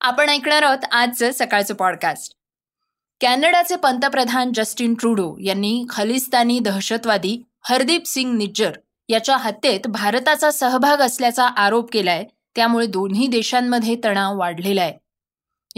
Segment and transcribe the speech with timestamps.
[0.00, 2.34] आपण ऐकणार आहोत आजचं सकाळचं पॉडकास्ट
[3.20, 8.72] कॅनडाचे पंतप्रधान जस्टिन ट्रुडो यांनी खलिस्तानी दहशतवादी हरदीप सिंग निज्जर
[9.08, 12.24] याच्या हत्येत भारताचा सहभाग असल्याचा आरोप केलाय
[12.56, 14.94] त्यामुळे दोन्ही देशांमध्ये तणाव वाढलेला आहे.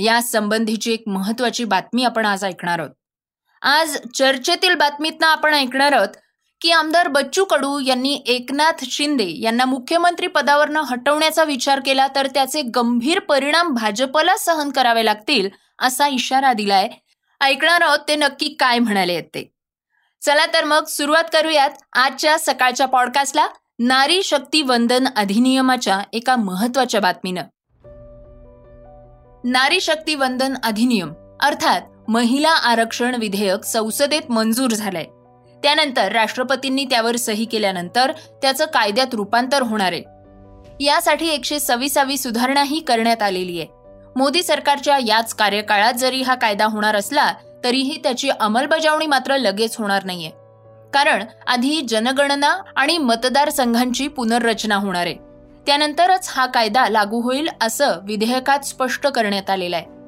[0.03, 2.91] या संबंधीची एक महत्वाची बातमी आपण आज ऐकणार आहोत.
[3.63, 6.09] आज चर्चेतील बातमीतना आपण ऐकणार आहोत
[6.61, 12.63] की आमदार बच्चू कडू यांनी एकनाथ शिंदे यांना मुख्यमंत्री पदावरनं हटवण्याचा विचार केला तर त्याचे
[12.63, 15.49] गंभीर परिणाम भाजपला सहन करावे लागतील
[15.79, 16.89] असा इशारा दिलाय.
[17.41, 19.53] ऐकणार आहोत ते नक्की काय म्हणाले ते.
[20.23, 23.49] चला तर मग सुरुवात करूयात आजच्या सकाळच्या पॉडकास्टला.
[23.79, 27.43] नारी शक्ती वंदन अधिनियमाच्या एका महत्त्वाच्या बातमीनं.
[29.45, 35.07] नारी शक्ती वंदन अधिनियम अर्थात महिला आरक्षण विधेयक संसदेत मंजूर झालंय.
[35.63, 40.03] त्यानंतर राष्ट्रपतींनी त्यावर सही केल्यानंतर त्याचं कायद्यात रूपांतर होणार आहे.
[40.85, 43.69] यासाठी एकशे सव्वीसावी सुधारणाही करण्यात आलेली आहे.
[44.17, 47.33] मोदी सरकारच्या याच कार्यकाळात जरी हा कायदा होणार असला
[47.65, 50.31] तरीही त्याची अंमलबजावणी मात्र लगेच होणार नाहीये.
[50.93, 55.15] कारण आधी जनगणना आणि मतदारसंघांची पुनर्रचना होणार आहे.
[55.67, 60.00] त्यानंतरच हा कायदा लागू होईल असं विधेयकात स्पष्ट करण्यात आलेलं आहे.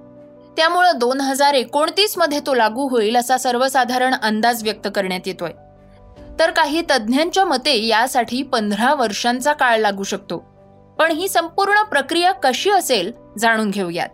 [0.57, 5.51] त्यामुळं दोन हजार एकोणतीसमध्ये तो लागू होईल असा सर्वसाधारण अंदाज व्यक्त करण्यात येतोय.
[6.39, 10.39] तर काही तज्ज्ञांच्या मते यासाठी पंधरा वर्षांचा काळ लागू शकतो.
[10.99, 14.09] पण ही संपूर्ण प्रक्रिया कशी असेल जाणून घेऊयात.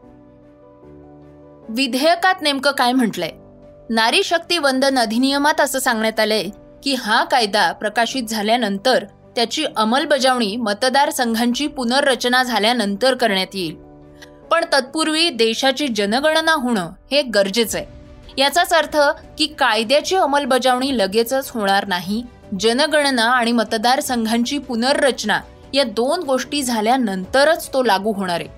[1.68, 3.30] विधेयकात नेमकं काय म्हटलंय?
[3.90, 6.44] नारी शक्ती वंदन अधिनियमात असं सांगण्यात आलंय
[6.82, 9.04] की हा कायदा प्रकाशित झाल्यानंतर
[9.36, 13.87] त्याची अंमलबजावणी मतदारसंघांची पुनर्रचना झाल्यानंतर करण्यात येईल.
[14.58, 18.96] पण तत्पूर्वी देशाची जनगणना होणं हे गरजेचं आहे याचाच अर्थ
[19.38, 22.22] की कायद्याची अंमलबजावणी लगेचच होणार नाही
[22.60, 25.38] जनगणना आणि मतदारसंघांची पुनर्रचना
[25.74, 28.48] या दोन गोष्टी झाल्यानंतरच तो लागू होणार आहे.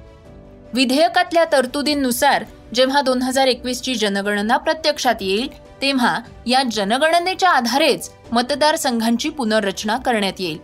[0.74, 2.44] विधेयकातल्या तरतुदींनुसार
[2.74, 5.48] जेव्हा दोन हजार एकवीसची जनगणना प्रत्यक्षात येईल
[5.82, 6.16] तेव्हा
[6.46, 10.58] या जनगणनेच्या आधारेच मतदारसंघांची पुनर्रचना करण्यात येईल.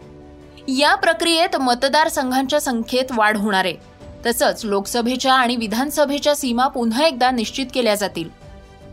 [0.80, 3.95] या प्रक्रियेत मतदारसंघांच्या संख्येत वाढ होणार आहे.
[4.26, 8.28] तसंच लोकसभेच्या आणि विधानसभेच्या सीमा पुन्हा एकदा निश्चित केल्या जातील.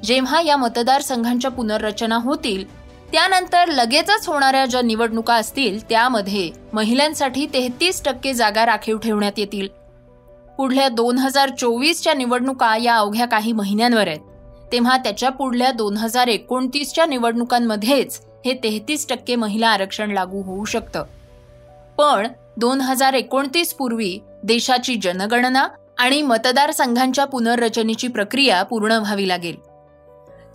[0.04, 8.34] जेव्हा या मतदारसंघांच्या पुनर्रचना होतील त्यानंतर लगेचच होणाऱ्या ज्या निवडणुका असतील त्यामध्ये महिलांसाठी तेहतीस टक्के
[8.34, 9.68] जागा राखीव ठेवण्यात येतील.
[10.58, 14.20] पुढल्या दोन हजार चोवीसच्या निवडणुका या अवघ्या काही महिन्यांवर आहेत.
[14.72, 21.04] तेव्हा त्याच्या पुढल्या दोन हजार एकोणतीसच्या निवडणुकांमध्येच हे तेहतीस टक्के महिला आरक्षण लागू होऊ शकतं.
[21.98, 22.28] पण
[22.58, 25.68] दोन हजार एकोणतीस पूर्वी देशाची जनगणना
[25.98, 29.56] आणि मतदारसंघांच्या पुनर्रचनेची प्रक्रिया पूर्ण व्हावी लागेल.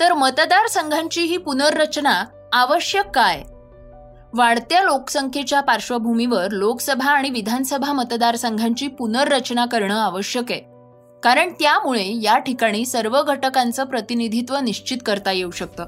[0.00, 3.42] तर मतदारसंघांची ही पुनर्रचना आवश्यक काय?
[4.34, 10.60] वाढत्या लोकसंख्येच्या पार्श्वभूमीवर लोकसभा आणि विधानसभा मतदारसंघांची पुनर्रचना करणं आवश्यक आहे.
[11.22, 15.84] कारण त्यामुळे या ठिकाणी सर्व घटकांचं प्रतिनिधित्व निश्चित करता येऊ शकतं.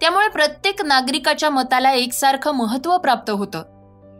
[0.00, 3.62] त्यामुळे प्रत्येक नागरिकाच्या मताला एकसारखं महत्त्व प्राप्त होतं.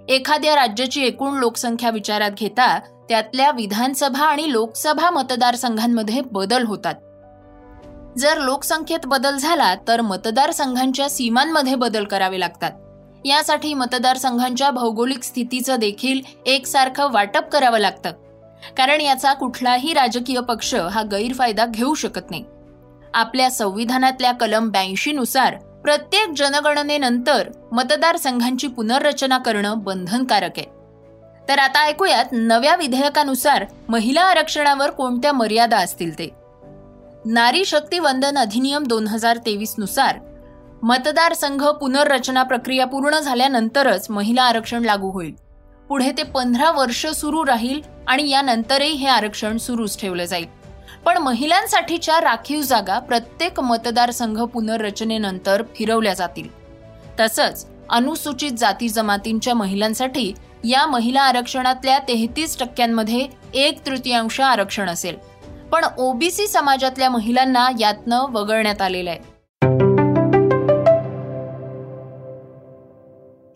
[0.08, 6.94] एखाद्या राज्याची एकूण लोकसंख्या विचारात घेता त्यातल्या विधानसभा आणि लोकसभा मतदारसंघांमध्ये बदल होतात.
[8.19, 12.70] जर लोकसंख्येत बदल झाला तर मतदारसंघांच्या सीमांमध्ये बदल करावे लागतात.
[13.24, 18.10] यासाठी मतदारसंघांच्या भौगोलिक स्थितीचं देखील एकसारखं वाटप करावं लागतं.
[18.76, 22.44] कारण याचा कुठलाही राजकीय पक्ष हा गैरफायदा घेऊ शकत नाही.
[23.14, 30.77] आपल्या संविधानातल्या कलम ब्याऐंशी नुसार प्रत्येक जनगणनेनंतर मतदारसंघांची पुनर्रचना करणं बंधनकारक आहे.
[31.48, 36.31] तर आता ऐकूयात नव्या विधेयकानुसार महिला आरक्षणावर कोणत्या मर्यादा असतील ते.
[37.25, 40.19] नारी शक्ती वंदन अधिनियम दोन हजार तेवीसनुसार
[40.82, 45.34] मतदारसंघ पुनर्रचना प्रक्रिया पूर्ण झाल्यानंतरच महिला आरक्षण लागू होईल.
[45.88, 50.46] पुढे ते पंधरा वर्ष सुरू राहील आणि यानंतरही हे आरक्षण सुरूच ठेवलं जाईल.
[51.05, 56.49] पण महिलांसाठीच्या राखीव जागा प्रत्येक मतदारसंघ पुनर्रचनेनंतर फिरवल्या जातील.
[57.20, 60.32] तसंच अनुसूचित जाती जमातींच्या महिलांसाठी
[60.64, 65.16] या महिला आरक्षणातल्या तेहतीस टक्क्यांमध्ये एक तृतीयांश आरक्षण असेल.
[65.72, 69.38] पण ओबीसी समाजातल्या महिलांना यातनं वगळण्यात आलेलं आहे.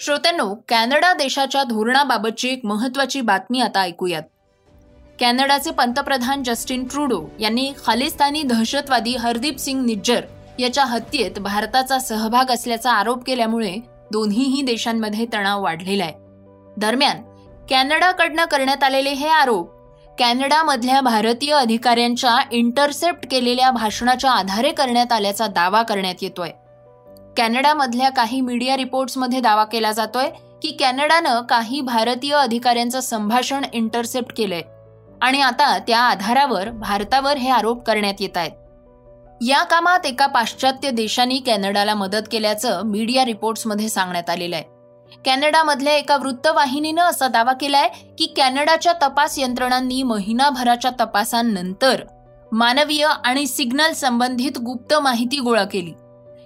[0.00, 4.22] श्रोत्यांनो कॅनडा देशाच्या धोरणाबाबतची एक महत्वाची बातमी आता ऐकूयात.
[5.20, 10.20] कॅनडाचे पंतप्रधान जस्टिन ट्रुडो यांनी खालिस्तानी दहशतवादी हरदीप सिंग निज्जर
[10.58, 13.74] याच्या हत्येत भारताचा सहभाग असल्याचा आरोप केल्यामुळे
[14.12, 16.21] दोन्हीही देशांमध्ये तणाव वाढलेला आहे.
[16.76, 17.22] दरम्यान
[17.70, 19.70] कॅनडाकडनं करण्यात आलेले हे आरोप
[20.18, 26.50] कॅनडामधल्या भारतीय अधिकाऱ्यांच्या इंटरसेप्ट केलेल्या भाषणाच्या आधारे करण्यात आल्याचा दावा करण्यात येतोय.
[27.36, 30.28] कॅनडामधल्या काही मीडिया रिपोर्ट्समध्ये दावा केला जातोय
[30.62, 34.62] की कॅनडानं काही भारतीय अधिकाऱ्यांचं संभाषण इंटरसेप्ट केलंय
[35.22, 38.50] आणि आता त्या आधारावर भारतावर हे आरोप करण्यात येत आहेत.
[39.42, 44.71] या कामात एका पाश्चात्य देशांनी कॅनडाला मदत केल्याचं मीडिया रिपोर्ट्समध्ये सांगण्यात आलेलं आहे.
[45.24, 47.88] कॅनडामधल्या एका वृत्तवाहिनीनं असा दावा केलाय
[48.18, 52.02] की कॅनडाच्या तपास यंत्रणांनी महिनाभराच्या तपासांनंतर
[52.52, 55.92] मानवीय आणि सिग्नल संबंधित गुप्त माहिती गोळा केली.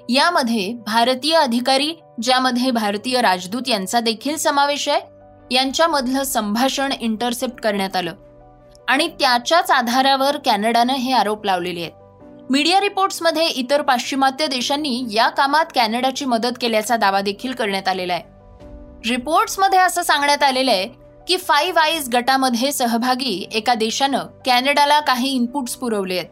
[0.09, 1.93] यामध्ये भारतीय अधिकारी
[2.23, 8.15] ज्यामध्ये भारतीय राजदूत यांचा देखील समावेश आहे यांच्यामधलं संभाषण इंटरसेप्ट करण्यात आलं
[8.89, 11.93] आणि त्याच्याच आधारावर कॅनडानं हे आरोप लावलेले आहेत.
[12.51, 18.36] मीडिया रिपोर्ट्समध्ये इतर पाश्चिमात्य देशांनी या कामात कॅनडाची मदत केल्याचा दावा देखील करण्यात आलेला आहे.
[19.09, 20.87] रिपोर्ट्समध्ये असं सांगण्यात आलेलं आहे
[21.29, 26.29] की फाईव्ह आईज गटामध्ये सहभागी एका देशानं कॅनडाला काही इनपुट्स पुरवले आहेत.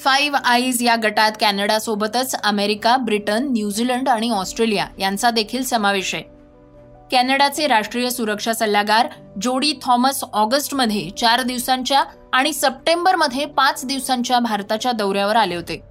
[0.00, 6.22] फाईव्ह आईज या गटात कॅनडासोबतच अमेरिका ब्रिटन न्यूझीलंड आणि ऑस्ट्रेलिया यांचा देखील समावेश आहे.
[7.10, 9.08] कॅनडाचे राष्ट्रीय सुरक्षा सल्लागार
[9.42, 15.82] जोडी थॉमस ऑगस्टमध्ये चार दिवसांच्या आणि सप्टेंबरमध्ये पाच दिवसांच्या भारताच्या दौऱ्यावर आले होते.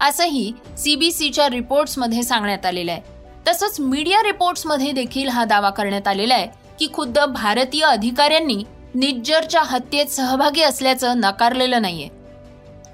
[0.00, 3.19] असंही सीबीसीच्या रिपोर्ट्समध्ये सांगण्यात आलेलं आहे.
[3.48, 6.46] तसंच मीडिया रिपोर्ट्समध्ये देखील हा दावा करण्यात आलेला आहे
[6.78, 8.64] की खुद्द भारतीय अधिकाऱ्यांनी
[8.94, 12.08] निज्जरच्या हत्येत सहभागी असल्याचं नकारलेलं नाहीये.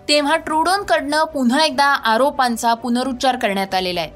[0.08, 4.10] तेव्हा ट्रुडोनकडनं पुन्हा एकदा आरोपांचा पुनरुच्चार करण्यात आलेला आहे.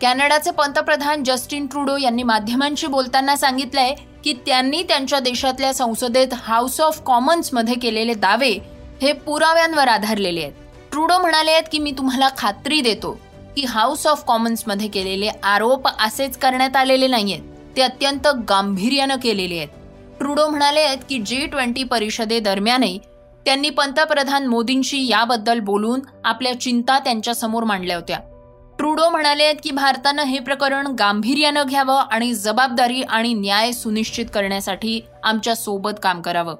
[0.00, 3.94] कॅनडाचे पंतप्रधान जस्टिन ट्रुडो यांनी माध्यमांशी बोलताना सांगितलंय
[4.24, 8.58] की त्यांनी त्यांच्या देशातल्या संसदेत हाऊस ऑफ कॉमन्समध्ये केलेले दावे
[9.02, 10.52] हे पुराव्यांवर आधारलेले आहेत.
[10.90, 13.18] ट्रुडो म्हणाले आहेत की मी तुम्हाला खात्री देतो.
[13.58, 17.40] की हाऊस ऑफ कॉमन्समध्ये केलेले आरोप असेच करण्यात आलेले नाहीयेत.
[17.76, 19.68] ते अत्यंत गांभीर्यानं केलेले आहेत.
[20.18, 22.98] ट्रुडो म्हणाले आहेत की जी ट्वेंटी परिषदेदरम्यानही
[23.44, 28.18] त्यांनी पंतप्रधान मोदींशी याबद्दल बोलून आपल्या चिंता त्यांच्यासमोर मांडल्या होत्या.
[28.78, 35.00] ट्रुडो म्हणाले आहेत की भारतानं हे प्रकरण गांभीर्यानं घ्यावं आणि जबाबदारी आणि न्याय सुनिश्चित करण्यासाठी
[35.22, 36.54] आमच्यासोबत काम करावं.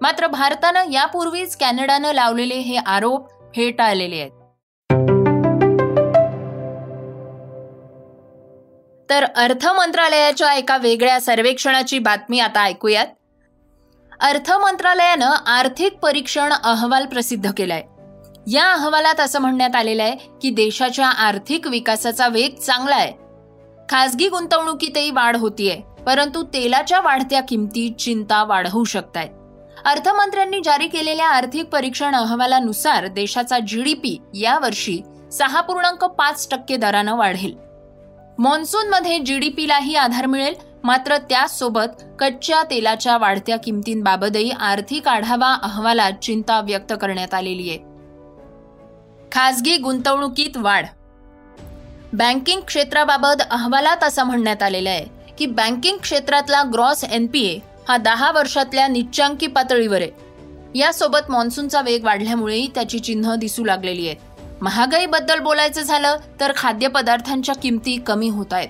[0.00, 4.30] मात्र भारतानं यापूर्वीच कॅनडानं लावलेले हे आरोप फेटाळलेले आहेत.
[9.10, 13.06] तर अर्थ मंत्रालयाच्या एका वेगळ्या सर्वेक्षणाची बातमी आता ऐकूयात.
[14.20, 17.82] अर्थ मंत्रालयानं आर्थिक परीक्षण अहवाल प्रसिद्ध केलाय.
[18.52, 23.12] या अहवालात असं म्हणण्यात आलेलं आहे की देशाच्या आर्थिक विकासाचा वेग चांगला आहे.
[23.88, 29.30] खासगी गुंतवणुकीतही वाढ होतीये परंतु तेलाच्या वाढत्या किमती चिंता वाढवू शकतायत.
[29.84, 35.00] अर्थमंत्र्यांनी जारी केलेल्या आर्थिक परीक्षण अहवालानुसार देशाचा जीडीपी यावर्षी
[35.32, 37.65] सहा पूर्णांक पाच टक्के दरानं वाढेल.
[38.38, 39.18] मान्सूनमध्ये
[39.48, 40.54] पीलाही आधार मिळेल.
[40.84, 47.78] मात्र त्याचसोबत कच्च्या तेलाच्या वाढत्या किमतींबाबतही आर्थिक आढावा अहवालात चिंता व्यक्त करण्यात आलेली आहे.
[49.32, 50.86] खासगी गुंतवणुकीत वाढ.
[52.12, 57.58] बँकिंग क्षेत्राबाबत अहवालात असं म्हणण्यात आलेलं आहे की बँकिंग क्षेत्रातला ग्रॉस एनपीए
[57.88, 60.10] हा दहा वर्षातल्या निच्चांकी पातळीवर आहे.
[60.78, 64.16] यासोबत मान्सूनचा वेग वाढल्यामुळेही त्याची चिन्ह दिसू लागलेली आहेत.
[64.62, 68.68] महागाईबद्दल बोलायचं झालं तर खाद्यपदार्थांच्या किमती कमी होत आहेत.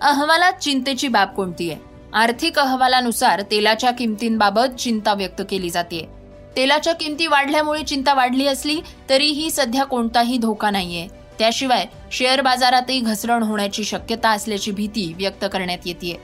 [0.00, 1.80] अहवालात चिंतेची बाब कोणती आहे?
[2.12, 6.08] आर्थिक अहवालानुसार तेलाच्या किमतींबाबत चिंता व्यक्त केली जाते.
[6.56, 8.80] तेलाच्या किमती वाढल्यामुळे चिंता वाढली असली
[9.10, 11.06] तरीही सध्या कोणताही धोका नाहीये.
[11.38, 16.20] त्याशिवाय शेअर बाजारातही घसरण होण्याची शक्यता असल्याची भीती व्यक्त करण्यात येते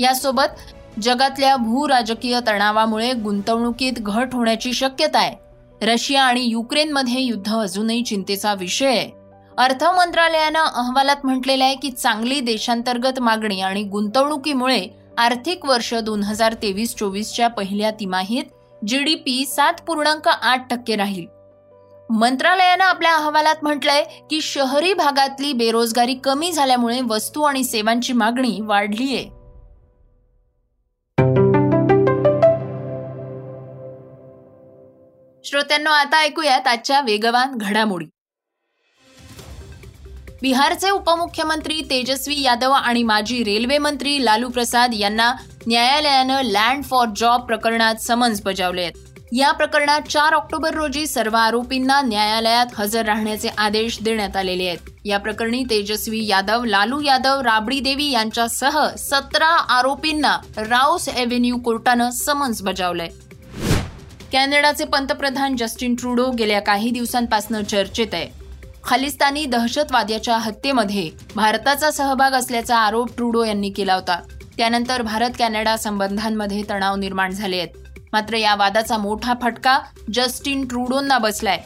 [0.00, 5.49] यासोबत जगातल्या भूराजकीय तणावामुळे गुंतवणुकीत घट होण्याची शक्यता आहे.
[5.82, 9.10] रशिया आणि युक्रेनमध्ये युद्ध अजूनही चिंतेचा विषय आहे.
[9.58, 14.86] अर्थ मंत्रालयानं अहवालात म्हटलेलं आहे की चांगली देशांतर्गत मागणी आणि गुंतवणुकीमुळे
[15.18, 18.44] आर्थिक वर्ष दोन हजार तेवीस चोवीसच्या पहिल्या तिमाहीत
[18.82, 21.26] जी डी पी सात पूर्णांक आठ टक्के राहील.
[22.10, 29.06] मंत्रालयानं आपल्या अहवालात म्हटलंय की शहरी भागातली बेरोजगारी कमी झाल्यामुळे वस्तू आणि सेवांची मागणी वाढली
[35.50, 38.04] श्रोत्यांना आता ऐकूयात आजच्या वेगवान घडामोडी.
[40.42, 45.32] बिहारचे उपमुख्यमंत्री तेजस्वी यादव आणि माजी रेल्वे मंत्री लालू प्रसाद यांना
[45.66, 48.92] न्यायालयानं लँड फॉर जॉब प्रकरणात समन्स बजावले आहेत.
[49.32, 54.90] या प्रकरणात चार ऑक्टोबर रोजी सर्व आरोपींना न्यायालयात हजर राहण्याचे आदेश देण्यात आलेले आहेत.
[55.04, 62.62] या प्रकरणी तेजस्वी यादव लालू यादव राबडी देवी यांच्यासह सतरा आरोपींना राऊस एव्हेन्यू कोर्टानं समन्स
[62.62, 63.08] बजावलंय.
[64.32, 68.28] कॅनडाचे पंतप्रधान जस्टिन ट्रुडो गेल्या काही दिवसांपासून चर्चेत आहे.
[68.84, 74.20] खालिस्तानी दहशतवाद्याच्या हत्येमध्ये भारताचा सहभाग असल्याचा आरोप ट्रुडो यांनी केला होता.
[74.56, 77.68] त्यानंतर भारत कॅनडा संबंधांमध्ये तणाव निर्माण झाले आहेत.
[78.12, 79.78] मात्र या वादाचा मोठा फटका
[80.14, 81.58] जस्टिन ट्रुडोंना बसलाय.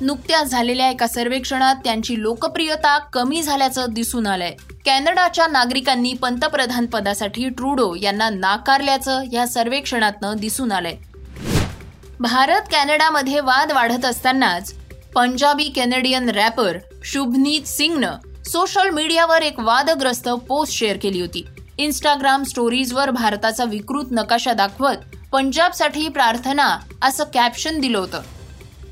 [0.00, 4.54] नुकत्याच झालेल्या एका सर्वेक्षणात त्यांची लोकप्रियता कमी झाल्याचं दिसून आलंय.
[4.84, 10.96] कॅनडाच्या नागरिकांनी पंतप्रधान पदासाठी ट्रुडो यांना नाकारल्याचं या सर्वेक्षणातनं दिसून आलंय.
[12.22, 14.72] भारत कॅनडामध्ये वाद वाढत असतानाच
[15.14, 21.44] पंजाबी कॅनेडियन रॅपर शुभनीत सिंगनं सोशल मीडियावर एक वादग्रस्त पोस्ट शेअर केली होती.
[21.78, 26.68] इंस्टाग्राम स्टोरीजवर भारताचा विकृत नकाशा दाखवत पंजाबसाठी प्रार्थना
[27.02, 28.20] असं कॅप्शन दिलं होतं.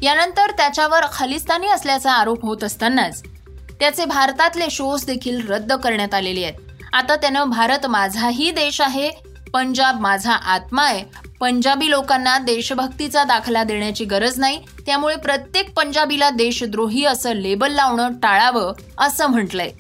[0.03, 3.23] यानंतर त्याच्यावर खालिस्तानी असल्याचा आरोप होत असतानाच
[3.81, 6.85] त्याचे भारतातले शोज देखील रद्द करण्यात आलेले आहेत.
[6.93, 9.11] आता त्यानं भारत माझाही देश आहे
[9.55, 11.05] पंजाब माझा आत्मा आहे.
[11.41, 14.63] पंजाबी लोकांना देशभक्तीचा दाखला देण्याची गरज नाही.
[14.87, 19.71] त्यामुळे प्रत्येक पंजाबीला देशद्रोही असं लेबल लावणं टाळावं असं म्हटलंय.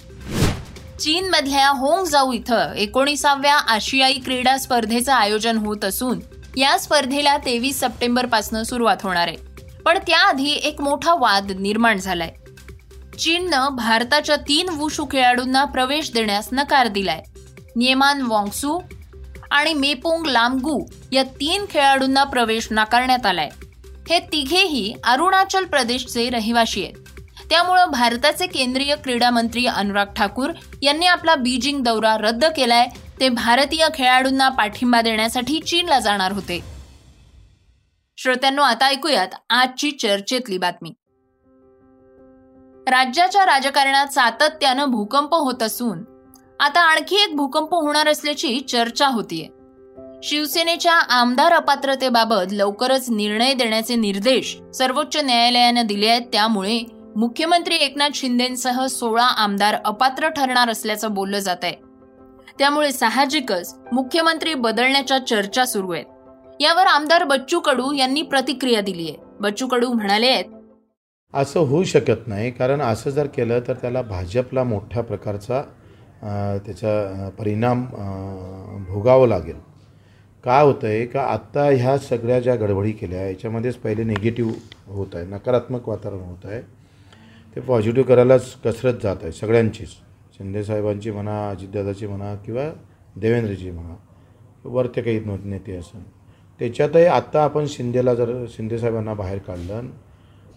[1.01, 6.21] चीनमधल्या होंग जाऊ इथं एकोणीसाव्या आशियाई क्रीडा स्पर्धेचं आयोजन होत असून
[6.57, 9.37] या स्पर्धेला तेवीस सप्टेंबरपासून सुरुवात होणार आहे.
[9.85, 12.31] पण त्याआधी एक मोठा वाद निर्माण झालाय.
[13.19, 17.23] चीननं भारताच्या तीन वुशू खेळाडूंना प्रवेश देण्यास नकार दिलाय.
[17.77, 18.79] नियमान वॉंगसू
[19.51, 23.49] आणि मेपोंग लामगू या तीन खेळाडूंना प्रवेश नाकारण्यात आलाय.
[24.11, 26.95] हे तिघेही अरुणाचल प्रदेशचे रहिवाशी आहेत.
[27.51, 30.51] त्यामुळं भारताचे केंद्रीय क्रीडा मंत्री अनुराग ठाकूर
[30.83, 32.87] यांनी आपला बीजिंग दौरा रद्द केलाय.
[33.21, 36.61] ते भारतीय खेळाडूंना पाठिंबा देण्यासाठी चीनला जाणार होते.
[38.17, 40.91] श्रोत्यांनो आता ऐकूयात आजची चर्चेतली बातमी.
[42.87, 46.10] राज्याच्या राजकारणात सातत्यानं भूकंप होत असून
[46.61, 49.47] आता आणखी एक भूकंप होणार असल्याची चर्चा होतीये.
[50.23, 56.23] शिवसेनेच्या आमदार अपात्रतेबाबत लवकरच निर्णय देण्याचे निर्देश सर्वोच्च न्यायालयानं दिले आहेत.
[56.33, 56.81] त्यामुळे
[57.17, 61.75] मुख्यमंत्री एकनाथ शिंदेसह सोळा आमदार अपात्र ठरणार असल्याचं बोललं जात आहे.
[62.59, 66.05] त्यामुळे साहजिकच मुख्यमंत्री बदलण्याच्या चर्चा सुरू आहेत.
[66.61, 69.17] यावर आमदार बच्चू कडू यांनी प्रतिक्रिया दिली आहे.
[69.41, 70.45] बच्चू कडू म्हणाले आहेत
[71.35, 75.63] असं होऊ शकत नाही कारण असं जर केलं तर त्याला भाजपला मोठ्या प्रकारचा
[76.23, 77.85] त्याचा परिणाम
[78.89, 79.57] भोगावं लागेल.
[80.45, 84.53] काय होतं आहे का आत्ता ह्या सगळ्या ज्या गडबडी केल्या याच्यामध्येच पहिले निगेटिव्ह
[84.95, 86.61] होत आहे नकारात्मक वातावरण होत आहे
[87.57, 89.89] ते पॉझिटिव्ह करायलाच कसरत जात आहे सगळ्यांचीच
[90.39, 92.71] शिंदेसाहेबांची म्हणा अजितदादाची म्हणा किंवा
[93.17, 93.95] देवेंद्रजी म्हणा
[94.65, 96.03] वरते काही नेते असं
[96.61, 99.87] त्याच्यातही आत्ता आपण शिंदेला जर शिंदेसाहेबांना बाहेर काढलं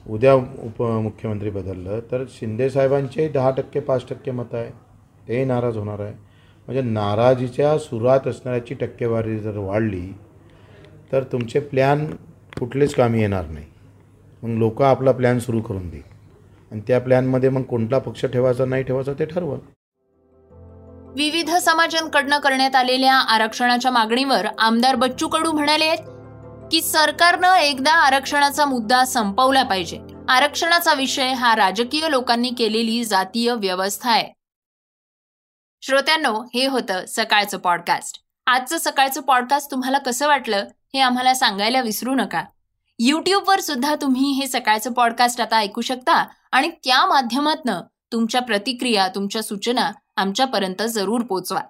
[0.05, 4.71] उद्या उपमुख्यमंत्री बदललं तर शिंदेसाहेबांचेही दहा टक्के पाच टक्के मतं आहे.
[5.27, 6.13] ते नाराज होणार आहे.
[6.67, 10.13] म्हणजे नाराजीच्या सुरुवात असणाऱ्याची टक्केवारी जर वाढली
[11.11, 12.05] तर तुमचे प्लॅन
[12.59, 13.65] कुठलेच कामी येणार नाही.
[14.43, 16.03] मग लोक आपला प्लॅन सुरू करून देईल.
[16.71, 19.57] आणि त्या प्लॅनमध्ये मग कोणता पक्ष ठेवायचा नाही ठेवायचा ते ठरवल.
[21.15, 25.95] विविध समाजांकडनं करण्यात आलेल्या आरक्षणाच्या मागणीवर आमदार बच्चू कडू म्हणाले
[26.71, 29.99] की सरकारनं एकदा आरक्षणाचा मुद्दा संपवला पाहिजे.
[30.29, 34.33] आरक्षणाचा विषय हा राजकीय लोकांनी केलेली जातीय व्यवस्था आहे.
[35.85, 42.15] श्रोत्यांनो हे होतं सकाळचं पॉडकास्ट आजचं सकाळचं पॉडकास्ट तुम्हाला कसं वाटलं हे आम्हाला सांगायला विसरू
[42.15, 42.43] नका.
[42.99, 49.43] युट्यूबवर सुद्धा तुम्ही हे सकाळचं पॉडकास्ट आता ऐकू शकता आणि त्या माध्यमातनं तुमच्या प्रतिक्रिया तुमच्या
[49.43, 51.61] सूचना आमच्यापर्यंत जरूर पोचवा.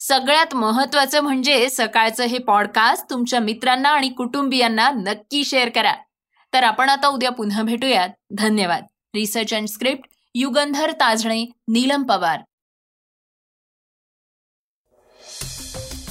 [0.00, 5.94] सगळ्यात महत्वाचं म्हणजे सकाळचं हे पॉडकास्ट तुमच्या मित्रांना आणि कुटुंबियांना नक्की शेअर करा.
[6.52, 8.08] तर आपण आता उद्या पुन्हा भेटूयात.
[8.30, 8.84] धन्यवाद.
[9.14, 12.40] Research and script Yugandhar Tajane Neelam Pawar.